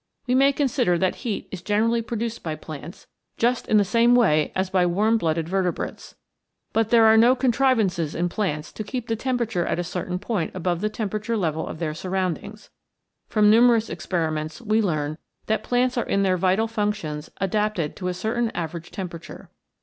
We 0.25 0.33
may 0.33 0.51
consider 0.51 0.97
that 0.97 1.17
heat 1.17 1.47
is 1.51 1.61
generally 1.61 2.01
produced 2.01 2.41
by 2.41 2.55
plants, 2.55 3.05
just 3.37 3.67
in 3.67 3.77
the 3.77 3.85
same 3.85 4.15
way 4.15 4.51
as 4.55 4.71
by 4.71 4.83
warm 4.87 5.19
blooded 5.19 5.47
vertebrates. 5.47 6.15
But 6.73 6.89
there 6.89 7.05
are 7.05 7.17
no 7.17 7.35
contrivances 7.35 8.15
in 8.15 8.27
plants 8.27 8.71
to 8.71 8.83
keep 8.83 9.05
the 9.05 9.15
temperature 9.15 9.63
at 9.63 9.77
a 9.77 9.83
certain 9.83 10.17
point 10.17 10.55
above 10.55 10.81
the 10.81 10.89
tempera 10.89 11.21
ture 11.21 11.37
level 11.37 11.67
of 11.67 11.77
their 11.77 11.93
surroundings. 11.93 12.71
From 13.27 13.51
numerous 13.51 13.91
experiments 13.91 14.59
we 14.59 14.81
learn 14.81 15.19
that 15.45 15.61
plants 15.61 15.99
are 15.99 16.05
in 16.07 16.23
their 16.23 16.35
vital 16.35 16.67
functions 16.67 17.29
adapted 17.39 17.95
to 17.97 18.07
a 18.07 18.15
certain 18.15 18.49
average 18.55 18.89
tempera 18.89 19.19
ture. 19.19 19.49